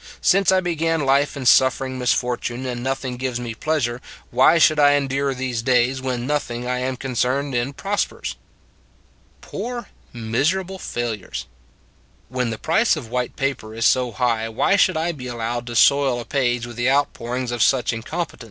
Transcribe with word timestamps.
Since 0.19 0.51
I 0.51 0.61
began 0.61 1.01
life 1.05 1.37
in 1.37 1.45
suffering 1.45 1.99
misfortune 1.99 2.65
and 2.65 2.81
nothing 2.81 3.17
gives 3.17 3.39
me 3.39 3.53
pleas 3.53 3.85
ure, 3.85 4.01
why 4.31 4.57
should 4.57 4.79
I 4.79 4.93
endure 4.93 5.35
these 5.35 5.61
days, 5.61 6.01
when 6.01 6.25
noth 6.25 6.49
ing 6.49 6.67
I 6.67 6.79
am 6.79 6.97
concerned 6.97 7.53
in 7.53 7.73
prospers?" 7.73 8.35
Poor 9.41 9.89
miserable 10.11 10.79
failures. 10.79 11.45
When 12.29 12.49
the 12.49 12.57
price 12.57 12.95
of 12.95 13.09
white 13.11 13.35
paper 13.35 13.75
is 13.75 13.85
so 13.85 14.11
high 14.11 14.49
why 14.49 14.75
should 14.75 14.97
I 14.97 15.11
be 15.11 15.27
allowed 15.27 15.67
to 15.67 15.75
soil 15.75 16.19
a 16.19 16.25
page 16.25 16.65
with 16.65 16.77
the 16.77 16.89
out 16.89 17.13
pourings 17.13 17.51
of 17.51 17.61
such 17.61 17.93
incompetents? 17.93 18.39